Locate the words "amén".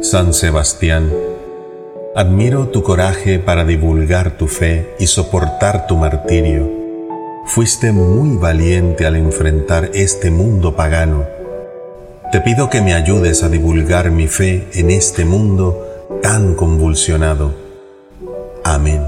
18.64-19.02